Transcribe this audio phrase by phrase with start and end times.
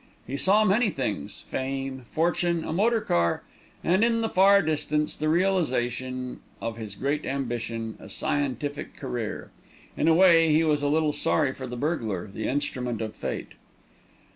[0.25, 3.43] He saw many things: fame, fortune, a motor car,
[3.83, 9.51] and, in the far distance, the realisation of his great ambition, a scientific career.
[9.95, 13.51] In a way he was a little sorry for the burglar, the instrument of fate.